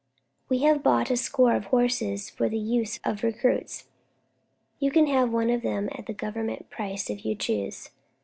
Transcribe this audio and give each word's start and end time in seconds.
"We 0.49 0.63
have 0.63 0.81
bought 0.81 1.11
a 1.11 1.15
score 1.15 1.53
of 1.55 1.65
horses 1.65 2.27
for 2.27 2.49
the 2.49 2.57
use 2.57 2.99
of 3.03 3.21
recruits. 3.21 3.85
You 4.79 4.89
can 4.89 5.05
have 5.05 5.29
one 5.31 5.51
of 5.51 5.61
them 5.61 5.89
at 5.91 6.07
the 6.07 6.13
Government 6.13 6.71
price 6.71 7.11
if 7.11 7.23
you 7.23 7.35
choose." 7.35 7.91